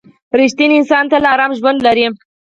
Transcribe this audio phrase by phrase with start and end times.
[0.39, 2.05] •رښتینی انسان تل ارام ژوند لري.